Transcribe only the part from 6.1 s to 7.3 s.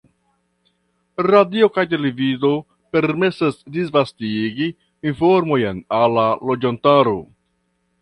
la loĝantaro.